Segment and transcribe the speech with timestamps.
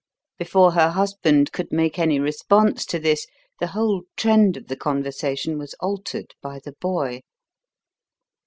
[0.39, 3.27] Before her husband could make any response to this,
[3.59, 7.21] the whole trend of the conversation was altered by the boy.